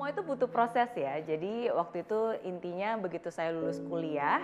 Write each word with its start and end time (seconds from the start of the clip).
Semua 0.00 0.16
itu 0.16 0.24
butuh 0.24 0.48
proses 0.48 0.88
ya. 0.96 1.20
Jadi 1.20 1.68
waktu 1.68 2.08
itu 2.08 2.32
intinya 2.48 2.96
begitu 2.96 3.28
saya 3.28 3.52
lulus 3.52 3.84
kuliah, 3.84 4.40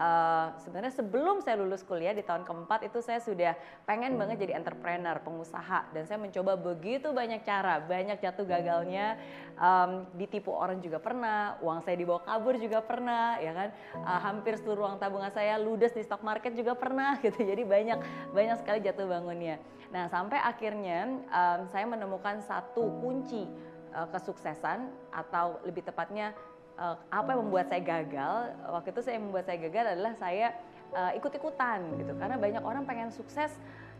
uh, 0.00 0.56
sebenarnya 0.64 0.96
sebelum 0.96 1.44
saya 1.44 1.60
lulus 1.60 1.84
kuliah 1.84 2.16
di 2.16 2.24
tahun 2.24 2.48
keempat 2.48 2.88
itu 2.88 3.04
saya 3.04 3.20
sudah 3.20 3.52
pengen 3.84 4.16
banget 4.16 4.48
jadi 4.48 4.56
entrepreneur, 4.56 5.20
pengusaha 5.20 5.92
dan 5.92 6.08
saya 6.08 6.16
mencoba 6.16 6.56
begitu 6.56 7.12
banyak 7.12 7.44
cara, 7.44 7.84
banyak 7.84 8.16
jatuh 8.16 8.48
gagalnya, 8.48 9.20
um, 9.60 10.08
ditipu 10.16 10.56
orang 10.56 10.80
juga 10.80 10.96
pernah, 10.96 11.60
uang 11.60 11.84
saya 11.84 12.00
dibawa 12.00 12.24
kabur 12.24 12.56
juga 12.56 12.80
pernah, 12.80 13.36
ya 13.44 13.52
kan, 13.52 13.68
uh, 14.08 14.20
hampir 14.24 14.56
seluruh 14.56 14.88
uang 14.88 15.04
tabungan 15.04 15.28
saya 15.36 15.60
ludes 15.60 15.92
di 15.92 16.00
stock 16.00 16.24
market 16.24 16.56
juga 16.56 16.72
pernah 16.72 17.20
gitu. 17.28 17.44
Jadi 17.44 17.60
banyak 17.60 18.32
banyak 18.32 18.56
sekali 18.56 18.80
jatuh 18.80 19.04
bangunnya. 19.04 19.60
Nah 19.92 20.08
sampai 20.08 20.40
akhirnya 20.40 21.12
um, 21.28 21.68
saya 21.68 21.84
menemukan 21.84 22.40
satu 22.40 22.88
kunci 23.04 23.73
uh, 23.94 24.08
kesuksesan 24.10 24.90
atau 25.14 25.62
lebih 25.62 25.86
tepatnya 25.86 26.34
uh, 26.76 26.98
apa 27.08 27.34
yang 27.34 27.46
membuat 27.46 27.70
saya 27.70 27.82
gagal 27.82 28.36
waktu 28.68 28.88
itu 28.90 29.00
saya 29.00 29.18
membuat 29.22 29.44
saya 29.46 29.58
gagal 29.62 29.84
adalah 29.94 30.12
saya 30.18 30.46
uh, 30.94 31.12
ikut-ikutan 31.16 31.78
gitu. 31.98 32.12
Karena 32.18 32.36
banyak 32.36 32.62
orang 32.62 32.84
pengen 32.84 33.10
sukses 33.14 33.54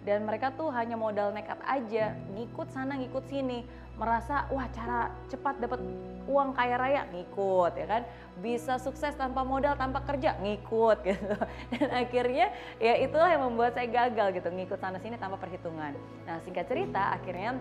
dan 0.04 0.26
mereka 0.28 0.52
tuh 0.52 0.68
hanya 0.68 1.00
modal 1.00 1.32
nekat 1.32 1.56
aja 1.64 2.12
ngikut 2.36 2.68
sana 2.68 3.00
ngikut 3.00 3.24
sini 3.24 3.64
merasa 3.96 4.44
wah 4.52 4.68
cara 4.68 5.08
cepat 5.32 5.64
dapat 5.64 5.80
uang 6.28 6.52
kaya 6.52 6.76
raya 6.76 7.02
ngikut 7.14 7.72
ya 7.78 7.86
kan? 7.86 8.02
Bisa 8.42 8.76
sukses 8.82 9.14
tanpa 9.14 9.46
modal 9.46 9.78
tanpa 9.78 10.02
kerja 10.02 10.36
ngikut 10.42 10.98
gitu. 11.08 11.36
Dan 11.78 11.88
akhirnya 11.94 12.50
ya 12.82 12.94
itulah 13.00 13.30
yang 13.30 13.46
membuat 13.46 13.78
saya 13.78 13.88
gagal 13.88 14.42
gitu 14.42 14.48
ngikut 14.50 14.78
sana 14.82 14.98
sini 14.98 15.16
tanpa 15.16 15.38
perhitungan. 15.38 15.94
Nah 16.26 16.36
singkat 16.42 16.66
cerita 16.66 17.14
akhirnya 17.14 17.56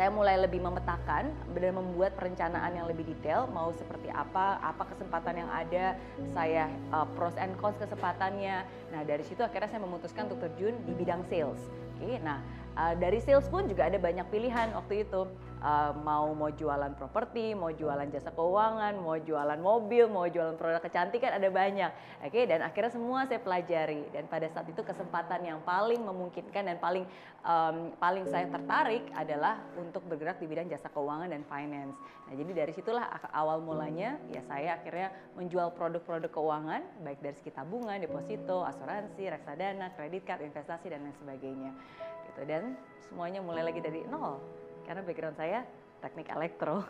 saya 0.00 0.08
mulai 0.08 0.40
lebih 0.40 0.64
memetakan 0.64 1.28
dan 1.28 1.72
membuat 1.76 2.16
perencanaan 2.16 2.72
yang 2.72 2.88
lebih 2.88 3.04
detail 3.04 3.44
mau 3.52 3.68
seperti 3.76 4.08
apa 4.08 4.56
apa 4.64 4.88
kesempatan 4.96 5.44
yang 5.44 5.50
ada 5.52 5.92
saya 6.32 6.72
uh, 6.88 7.04
pros 7.12 7.36
and 7.36 7.52
cons 7.60 7.76
kesempatannya. 7.76 8.64
Nah 8.96 9.00
dari 9.04 9.20
situ 9.28 9.44
akhirnya 9.44 9.68
saya 9.68 9.84
memutuskan 9.84 10.32
untuk 10.32 10.40
terjun 10.48 10.72
di 10.88 10.96
bidang 10.96 11.20
sales. 11.28 11.60
Oke 12.00 12.00
okay, 12.00 12.14
nah 12.24 12.40
uh, 12.80 12.96
dari 12.96 13.20
sales 13.20 13.44
pun 13.52 13.68
juga 13.68 13.92
ada 13.92 14.00
banyak 14.00 14.24
pilihan 14.32 14.72
waktu 14.72 15.04
itu 15.04 15.28
uh, 15.60 15.92
mau 16.00 16.32
mau 16.32 16.50
jualan 16.50 16.92
properti, 16.96 17.52
mau 17.52 17.70
jualan 17.70 18.08
jasa 18.08 18.32
keuangan, 18.32 18.96
mau 18.98 19.16
jualan 19.20 19.60
mobil, 19.60 20.08
mau 20.08 20.26
jualan 20.26 20.56
produk 20.56 20.80
kecantikan 20.82 21.36
ada 21.36 21.48
banyak. 21.52 21.92
Oke, 22.24 22.32
okay? 22.32 22.44
dan 22.48 22.64
akhirnya 22.64 22.92
semua 22.92 23.28
saya 23.28 23.40
pelajari 23.40 24.08
dan 24.12 24.26
pada 24.26 24.48
saat 24.48 24.66
itu 24.68 24.80
kesempatan 24.80 25.40
yang 25.44 25.60
paling 25.62 26.00
memungkinkan 26.00 26.64
dan 26.66 26.76
paling 26.80 27.04
um, 27.44 27.92
paling 28.00 28.24
saya 28.28 28.48
tertarik 28.48 29.04
adalah 29.12 29.60
untuk 29.76 30.04
bergerak 30.08 30.40
di 30.40 30.48
bidang 30.48 30.68
jasa 30.68 30.88
keuangan 30.92 31.28
dan 31.30 31.44
finance. 31.46 31.96
Nah, 32.28 32.34
jadi 32.36 32.50
dari 32.64 32.72
situlah 32.72 33.06
awal 33.32 33.60
mulanya 33.60 34.16
ya 34.32 34.40
saya 34.48 34.80
akhirnya 34.80 35.12
menjual 35.36 35.76
produk-produk 35.76 36.32
keuangan 36.32 36.82
baik 37.04 37.20
dari 37.20 37.36
segi 37.36 37.52
tabungan, 37.52 38.00
deposito, 38.00 38.64
asuransi, 38.64 39.28
reksadana, 39.28 39.92
kredit 39.94 40.24
card, 40.24 40.40
investasi 40.44 40.88
dan 40.88 41.04
lain 41.04 41.16
sebagainya. 41.20 41.70
Gitu 42.30 42.40
dan 42.46 42.78
semuanya 43.02 43.42
mulai 43.42 43.66
lagi 43.66 43.82
dari 43.82 44.06
nol 44.06 44.38
karena 44.90 45.06
background 45.06 45.38
saya 45.38 45.62
teknik 46.02 46.26
elektro. 46.34 46.82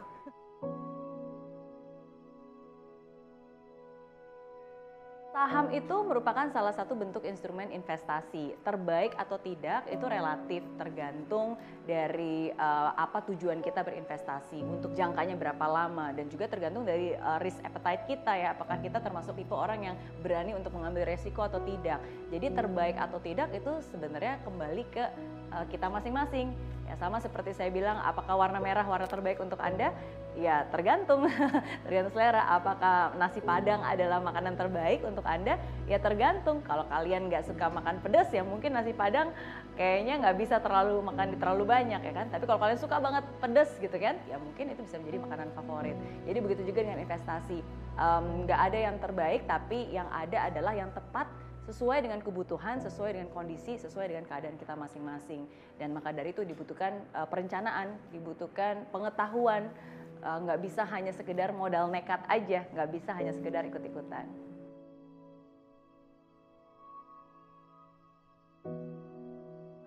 Saham 5.30 5.68
itu 5.72 5.96
merupakan 6.04 6.48
salah 6.48 6.72
satu 6.72 6.96
bentuk 6.96 7.28
instrumen 7.28 7.68
investasi. 7.68 8.56
Terbaik 8.64 9.12
atau 9.20 9.36
tidak 9.40 9.84
itu 9.92 10.04
relatif 10.08 10.64
tergantung 10.80 11.60
dari 11.84 12.48
uh, 12.56 12.96
apa 12.96 13.20
tujuan 13.28 13.60
kita 13.60 13.84
berinvestasi, 13.84 14.64
untuk 14.64 14.96
jangkanya 14.96 15.36
berapa 15.36 15.64
lama 15.68 16.12
dan 16.16 16.28
juga 16.32 16.48
tergantung 16.48 16.88
dari 16.88 17.12
uh, 17.14 17.36
risk 17.40 17.60
appetite 17.62 18.04
kita 18.16 18.32
ya, 18.36 18.56
apakah 18.56 18.80
kita 18.80 18.96
termasuk 19.00 19.36
tipe 19.36 19.52
orang 19.52 19.92
yang 19.92 19.96
berani 20.24 20.56
untuk 20.56 20.72
mengambil 20.72 21.04
resiko 21.04 21.44
atau 21.44 21.60
tidak. 21.68 22.00
Jadi 22.32 22.46
terbaik 22.56 22.96
atau 22.96 23.20
tidak 23.20 23.52
itu 23.52 23.72
sebenarnya 23.92 24.40
kembali 24.44 24.84
ke 24.88 25.04
uh, 25.52 25.64
kita 25.68 25.88
masing-masing. 25.88 26.52
Ya 26.90 26.98
sama 26.98 27.22
seperti 27.22 27.54
saya 27.54 27.70
bilang, 27.70 28.02
apakah 28.02 28.34
warna 28.34 28.58
merah 28.58 28.82
warna 28.82 29.06
terbaik 29.06 29.38
untuk 29.38 29.62
Anda? 29.62 29.94
Ya 30.34 30.66
tergantung, 30.74 31.22
tergantung 31.86 32.10
selera. 32.18 32.50
Apakah 32.50 33.14
nasi 33.14 33.38
padang 33.38 33.78
adalah 33.86 34.18
makanan 34.18 34.58
terbaik 34.58 35.06
untuk 35.06 35.22
Anda? 35.22 35.54
Ya 35.86 36.02
tergantung. 36.02 36.66
Kalau 36.66 36.90
kalian 36.90 37.30
nggak 37.30 37.46
suka 37.46 37.70
makan 37.70 38.02
pedas 38.02 38.26
ya 38.34 38.42
mungkin 38.42 38.74
nasi 38.74 38.90
padang 38.90 39.30
kayaknya 39.78 40.18
nggak 40.18 40.36
bisa 40.42 40.58
terlalu 40.58 40.98
makan 40.98 41.38
terlalu 41.38 41.62
banyak 41.62 42.02
ya 42.02 42.10
kan. 42.10 42.26
Tapi 42.26 42.42
kalau 42.50 42.58
kalian 42.58 42.80
suka 42.82 42.98
banget 42.98 43.22
pedas 43.38 43.70
gitu 43.78 43.94
kan, 43.94 44.18
ya 44.26 44.42
mungkin 44.42 44.74
itu 44.74 44.82
bisa 44.82 44.98
menjadi 44.98 45.18
makanan 45.30 45.48
favorit. 45.54 45.94
Jadi 46.26 46.38
begitu 46.42 46.62
juga 46.74 46.90
dengan 46.90 47.06
investasi. 47.06 47.62
Nggak 48.50 48.58
um, 48.58 48.66
ada 48.66 48.78
yang 48.82 48.96
terbaik, 48.98 49.46
tapi 49.46 49.94
yang 49.94 50.10
ada 50.10 50.50
adalah 50.50 50.74
yang 50.74 50.90
tepat 50.90 51.30
sesuai 51.70 52.02
dengan 52.02 52.18
kebutuhan, 52.18 52.82
sesuai 52.82 53.14
dengan 53.14 53.30
kondisi, 53.30 53.78
sesuai 53.78 54.10
dengan 54.10 54.26
keadaan 54.26 54.58
kita 54.58 54.74
masing-masing. 54.74 55.46
Dan 55.78 55.94
maka 55.94 56.10
dari 56.10 56.34
itu 56.34 56.42
dibutuhkan 56.42 56.98
uh, 57.14 57.30
perencanaan, 57.30 57.94
dibutuhkan 58.10 58.90
pengetahuan, 58.90 59.70
uh, 60.26 60.38
nggak 60.42 60.58
bisa 60.66 60.82
hanya 60.90 61.14
sekedar 61.14 61.54
modal 61.54 61.86
nekat 61.86 62.26
aja, 62.26 62.66
nggak 62.74 62.88
bisa 62.90 63.14
hanya 63.14 63.30
sekedar 63.30 63.62
ikut-ikutan. 63.70 64.49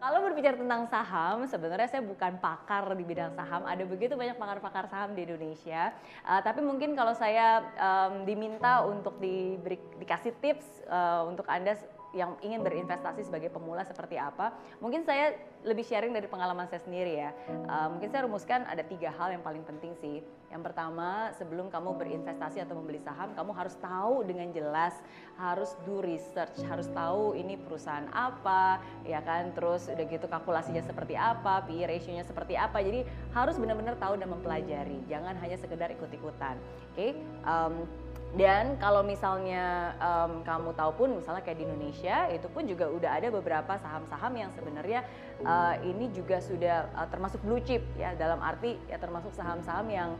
Kalau 0.03 0.19
berbicara 0.19 0.59
tentang 0.59 0.83
saham, 0.91 1.47
sebenarnya 1.47 1.87
saya 1.87 2.03
bukan 2.03 2.35
pakar 2.43 2.91
di 2.91 3.07
bidang 3.07 3.39
saham. 3.39 3.63
Ada 3.63 3.87
begitu 3.87 4.19
banyak 4.19 4.35
pakar-pakar 4.35 4.91
saham 4.91 5.15
di 5.15 5.23
Indonesia. 5.23 5.95
Uh, 6.27 6.43
tapi 6.43 6.59
mungkin 6.59 6.91
kalau 6.91 7.15
saya 7.15 7.63
um, 7.79 8.27
diminta 8.27 8.83
untuk 8.83 9.15
diberi, 9.23 9.79
dikasih 10.03 10.35
tips 10.43 10.83
uh, 10.91 11.23
untuk 11.23 11.47
anda 11.47 11.79
yang 12.13 12.37
ingin 12.45 12.61
berinvestasi 12.61 13.25
sebagai 13.25 13.49
pemula 13.49 13.81
seperti 13.81 14.21
apa, 14.21 14.53
mungkin 14.77 15.01
saya 15.01 15.33
lebih 15.65 15.81
sharing 15.81 16.13
dari 16.13 16.29
pengalaman 16.29 16.69
saya 16.69 16.85
sendiri 16.85 17.13
ya. 17.25 17.31
Uh, 17.65 17.97
mungkin 17.97 18.13
saya 18.13 18.29
rumuskan 18.29 18.69
ada 18.69 18.85
tiga 18.85 19.09
hal 19.09 19.33
yang 19.33 19.41
paling 19.41 19.65
penting 19.65 19.97
sih. 19.97 20.21
Yang 20.53 20.69
pertama, 20.69 21.33
sebelum 21.33 21.73
kamu 21.73 21.97
berinvestasi 21.97 22.61
atau 22.61 22.77
membeli 22.77 23.01
saham, 23.01 23.33
kamu 23.33 23.51
harus 23.57 23.73
tahu 23.81 24.21
dengan 24.21 24.53
jelas, 24.53 24.93
harus 25.41 25.73
do 25.81 25.97
research, 26.05 26.61
harus 26.69 26.85
tahu 26.93 27.33
ini 27.33 27.57
perusahaan 27.57 28.05
apa, 28.13 28.77
ya 29.01 29.17
kan, 29.25 29.49
terus 29.57 29.89
udah 29.89 30.05
gitu 30.05 30.29
kalkulasinya 30.29 30.85
seperti 30.85 31.17
apa, 31.17 31.65
PE 31.65 31.89
ratio-nya 31.89 32.21
seperti 32.21 32.53
apa. 32.53 32.85
Jadi 32.85 33.01
harus 33.33 33.57
benar-benar 33.57 33.97
tahu 33.97 34.13
dan 34.21 34.29
mempelajari, 34.29 35.01
jangan 35.09 35.33
hanya 35.41 35.57
sekedar 35.57 35.89
ikut-ikutan. 35.89 36.61
Oke, 36.93 36.93
okay? 36.93 37.11
um, 37.49 37.89
dan 38.33 38.81
kalau 38.81 39.05
misalnya 39.05 39.93
um, 40.01 40.41
kamu 40.41 40.73
tahu 40.73 40.91
pun 40.97 41.09
misalnya 41.21 41.45
kayak 41.45 41.61
di 41.61 41.65
Indonesia 41.69 42.25
itu 42.33 42.49
pun 42.49 42.65
juga 42.65 42.89
udah 42.89 43.21
ada 43.21 43.29
beberapa 43.29 43.77
saham-saham 43.77 44.33
yang 44.33 44.49
sebenarnya 44.57 45.05
uh, 45.45 45.77
ini 45.85 46.09
juga 46.09 46.41
sudah 46.41 46.89
uh, 46.97 47.05
termasuk 47.13 47.45
blue 47.45 47.61
chip 47.61 47.85
ya 47.93 48.17
dalam 48.17 48.41
arti 48.41 48.81
ya 48.89 48.97
termasuk 48.97 49.29
saham-saham 49.37 49.85
yang 49.85 50.11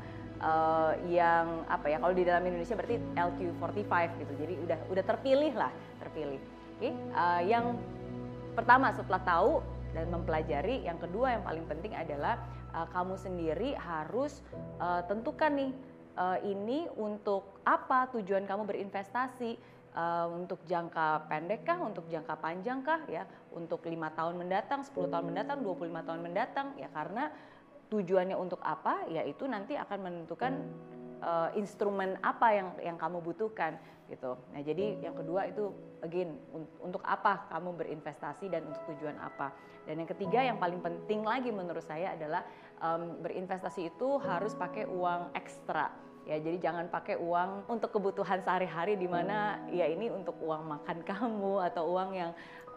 uh, 0.45 0.93
yang 1.09 1.65
apa 1.65 1.89
ya 1.89 1.97
kalau 1.97 2.13
di 2.13 2.21
dalam 2.21 2.43
Indonesia 2.45 2.77
berarti 2.77 3.01
LQ45 3.17 3.93
gitu. 4.21 4.33
Jadi 4.37 4.53
udah 4.61 4.79
udah 4.93 5.03
terpilih 5.09 5.53
lah, 5.57 5.71
terpilih. 5.97 6.41
Oke, 6.77 6.89
okay? 6.89 6.93
uh, 7.15 7.41
yang 7.41 7.79
pertama 8.53 8.93
setelah 8.93 9.25
tahu 9.25 9.65
dan 9.97 10.09
mempelajari, 10.13 10.85
yang 10.85 11.01
kedua 11.01 11.37
yang 11.39 11.43
paling 11.45 11.65
penting 11.65 11.97
adalah 11.97 12.37
uh, 12.77 12.85
kamu 12.93 13.17
sendiri 13.17 13.73
harus 13.77 14.41
uh, 14.81 15.01
tentukan 15.05 15.53
nih 15.53 15.71
uh, 16.17 16.39
ini 16.45 16.85
untuk 16.97 17.61
apa? 17.65 18.09
Tujuan 18.13 18.45
kamu 18.45 18.63
berinvestasi 18.69 19.57
uh, 19.97 20.27
untuk 20.33 20.61
jangka 20.65 21.29
pendek 21.29 21.65
kah, 21.65 21.79
untuk 21.81 22.05
jangka 22.09 22.35
panjang 22.37 22.81
kah 22.85 23.01
ya, 23.09 23.25
untuk 23.53 23.85
lima 23.85 24.11
tahun 24.13 24.37
mendatang, 24.37 24.85
10 24.85 25.13
tahun 25.13 25.25
mendatang, 25.33 25.61
25 25.61 26.07
tahun 26.07 26.21
mendatang. 26.21 26.67
Ya 26.77 26.89
karena 26.93 27.33
tujuannya 27.93 28.37
untuk 28.37 28.61
apa? 28.65 29.05
Ya 29.09 29.21
itu 29.25 29.45
nanti 29.45 29.77
akan 29.77 29.99
menentukan 30.01 30.53
uh, 31.21 31.49
instrumen 31.53 32.17
apa 32.21 32.47
yang 32.53 32.67
yang 32.81 32.97
kamu 32.97 33.21
butuhkan 33.21 33.77
gitu. 34.11 34.35
Nah, 34.51 34.61
jadi 34.61 34.99
yang 34.99 35.15
kedua 35.15 35.47
itu 35.47 35.71
again 36.03 36.35
un 36.51 36.67
untuk 36.83 36.99
apa 37.07 37.47
kamu 37.49 37.79
berinvestasi 37.79 38.51
dan 38.51 38.67
untuk 38.67 38.83
tujuan 38.93 39.15
apa. 39.17 39.55
Dan 39.83 40.03
yang 40.03 40.09
ketiga 40.09 40.39
yang 40.43 40.59
paling 40.59 40.79
penting 40.79 41.23
lagi 41.23 41.51
menurut 41.51 41.83
saya 41.83 42.15
adalah 42.15 42.43
um, 42.79 43.19
berinvestasi 43.23 43.91
itu 43.95 44.19
harus 44.23 44.55
pakai 44.55 44.87
uang 44.87 45.35
ekstra 45.35 45.91
ya 46.23 46.39
jadi 46.39 46.57
jangan 46.71 46.87
pakai 46.87 47.19
uang 47.19 47.67
untuk 47.67 47.91
kebutuhan 47.91 48.39
sehari-hari 48.39 48.95
di 48.95 49.11
mana 49.11 49.59
ya 49.67 49.91
ini 49.91 50.07
untuk 50.07 50.39
uang 50.39 50.63
makan 50.67 51.03
kamu 51.09 51.53
atau 51.67 51.83
uang 51.91 52.11
yang 52.15 52.31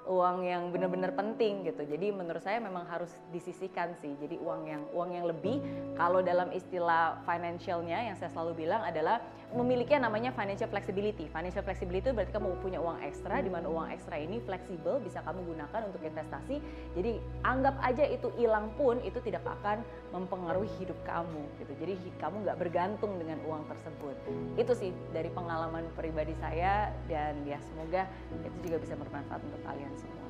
uang 0.07 0.47
yang 0.47 0.71
benar-benar 0.71 1.13
penting 1.19 1.67
gitu. 1.67 1.83
Jadi 1.83 2.15
menurut 2.15 2.39
saya 2.39 2.63
memang 2.63 2.87
harus 2.87 3.11
disisihkan 3.35 3.99
sih. 3.99 4.15
Jadi 4.23 4.39
uang 4.39 4.63
yang 4.65 4.83
uang 4.95 5.11
yang 5.13 5.27
lebih 5.27 5.59
kalau 5.99 6.23
dalam 6.23 6.55
istilah 6.55 7.21
financialnya 7.27 8.07
yang 8.07 8.17
saya 8.17 8.31
selalu 8.31 8.67
bilang 8.67 8.87
adalah 8.87 9.19
memiliki 9.55 9.95
yang 9.95 10.03
namanya 10.03 10.35
financial 10.35 10.67
flexibility. 10.67 11.31
Financial 11.31 11.63
flexibility 11.63 12.11
itu 12.11 12.15
berarti 12.17 12.33
kamu 12.35 12.59
punya 12.59 12.83
uang 12.83 12.99
ekstra 13.07 13.39
di 13.39 13.51
mana 13.53 13.71
uang 13.71 13.95
ekstra 13.95 14.19
ini 14.19 14.43
fleksibel 14.43 14.99
bisa 14.99 15.23
kamu 15.23 15.47
gunakan 15.47 15.81
untuk 15.87 16.03
investasi. 16.03 16.59
Jadi 16.99 17.23
anggap 17.47 17.79
aja 17.79 18.03
itu 18.11 18.33
hilang 18.35 18.75
pun 18.75 18.99
itu 19.07 19.23
tidak 19.23 19.47
akan 19.47 19.87
mempengaruhi 20.11 20.71
hidup 20.83 20.99
kamu 21.07 21.47
gitu. 21.63 21.73
Jadi 21.79 21.95
kamu 22.19 22.37
nggak 22.43 22.59
bergantung 22.59 23.13
dengan 23.23 23.39
uang 23.47 23.63
tersebut. 23.71 24.17
Itu 24.59 24.73
sih 24.75 24.91
dari 25.15 25.31
pengalaman 25.31 25.87
pribadi 25.95 26.35
saya 26.43 26.91
dan 27.07 27.39
ya 27.47 27.63
semoga 27.71 28.11
itu 28.35 28.57
juga 28.67 28.77
bisa 28.83 28.95
bermanfaat 28.99 29.41
untuk 29.47 29.63
kalian 29.63 29.95
semua. 29.95 30.25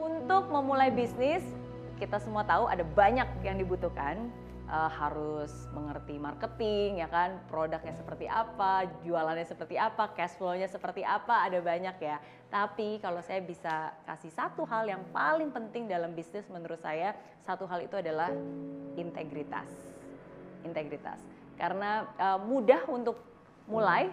Untuk 0.00 0.48
memulai 0.48 0.88
bisnis, 0.88 1.44
kita 2.00 2.16
semua 2.16 2.42
tahu 2.48 2.64
ada 2.64 2.82
banyak 2.82 3.28
yang 3.44 3.60
dibutuhkan. 3.60 4.32
Uh, 4.70 4.86
harus 4.86 5.50
mengerti 5.74 6.14
marketing, 6.14 7.02
ya 7.02 7.10
kan, 7.10 7.42
produknya 7.50 7.90
seperti 7.90 8.30
apa, 8.30 8.86
jualannya 9.02 9.42
seperti 9.42 9.74
apa, 9.74 10.14
cash 10.14 10.38
flow-nya 10.38 10.70
seperti 10.70 11.02
apa, 11.02 11.42
ada 11.42 11.58
banyak 11.58 11.98
ya. 11.98 12.22
Tapi 12.46 13.02
kalau 13.02 13.18
saya 13.18 13.42
bisa 13.42 13.90
kasih 14.06 14.30
satu 14.30 14.62
hal 14.70 14.86
yang 14.86 15.02
paling 15.10 15.50
penting 15.50 15.90
dalam 15.90 16.14
bisnis 16.14 16.46
menurut 16.46 16.78
saya, 16.78 17.18
satu 17.42 17.66
hal 17.66 17.82
itu 17.82 17.98
adalah 17.98 18.30
integritas. 18.94 19.66
Integritas. 20.62 21.18
Karena 21.58 22.06
uh, 22.14 22.38
mudah 22.38 22.86
untuk 22.86 23.18
mulai, 23.66 24.06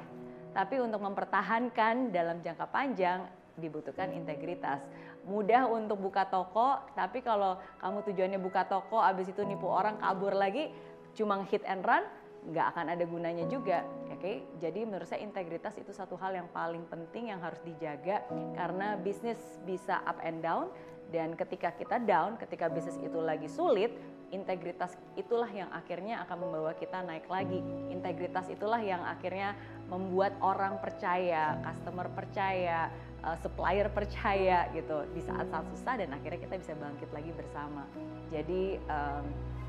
tapi 0.57 0.81
untuk 0.81 1.05
mempertahankan 1.05 2.09
dalam 2.09 2.41
jangka 2.41 2.65
panjang 2.73 3.29
dibutuhkan 3.61 4.09
integritas. 4.09 4.81
Mudah 5.27 5.67
untuk 5.67 5.99
buka 5.99 6.23
toko, 6.31 6.79
tapi 6.95 7.19
kalau 7.19 7.59
kamu 7.83 7.99
tujuannya 8.07 8.39
buka 8.39 8.63
toko, 8.63 9.03
abis 9.03 9.27
itu 9.27 9.43
nipu 9.43 9.67
orang 9.67 9.99
kabur 9.99 10.31
lagi, 10.31 10.71
cuma 11.13 11.43
hit 11.51 11.67
and 11.67 11.83
run, 11.83 12.07
nggak 12.47 12.65
akan 12.71 12.95
ada 12.95 13.03
gunanya 13.03 13.45
juga. 13.51 13.83
Oke, 14.07 14.17
okay? 14.17 14.35
jadi 14.57 14.87
menurut 14.87 15.05
saya 15.05 15.21
integritas 15.21 15.75
itu 15.75 15.91
satu 15.91 16.15
hal 16.15 16.31
yang 16.31 16.47
paling 16.55 16.87
penting 16.87 17.29
yang 17.29 17.43
harus 17.43 17.59
dijaga 17.61 18.23
karena 18.55 18.95
bisnis 18.95 19.59
bisa 19.67 19.99
up 20.07 20.17
and 20.23 20.39
down 20.39 20.71
dan 21.07 21.39
ketika 21.39 21.71
kita 21.71 22.03
down, 22.03 22.35
ketika 22.35 22.67
bisnis 22.67 22.99
itu 22.99 23.19
lagi 23.23 23.47
sulit, 23.47 23.95
integritas 24.35 24.91
itulah 25.15 25.47
yang 25.47 25.71
akhirnya 25.71 26.19
akan 26.27 26.47
membawa 26.47 26.75
kita 26.75 26.99
naik 26.99 27.31
lagi. 27.31 27.63
Integritas 27.87 28.51
itulah 28.51 28.79
yang 28.83 28.99
akhirnya 29.07 29.55
membuat 29.87 30.35
orang 30.43 30.83
percaya, 30.83 31.55
customer 31.63 32.11
percaya, 32.11 32.91
uh, 33.27 33.37
supplier 33.43 33.91
percaya 33.91 34.71
gitu 34.71 35.03
di 35.11 35.19
saat-saat 35.19 35.67
susah 35.75 35.99
dan 35.99 36.15
akhirnya 36.15 36.39
kita 36.39 36.55
bisa 36.55 36.73
bangkit 36.79 37.09
lagi 37.11 37.31
bersama. 37.35 37.83
Jadi 38.31 38.79
um, 38.87 39.25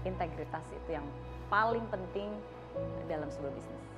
integritas 0.06 0.62
itu 0.70 0.94
yang 0.94 1.06
paling 1.50 1.82
penting 1.90 2.31
dalam 3.10 3.26
sebuah 3.26 3.50
bisnis. 3.50 3.98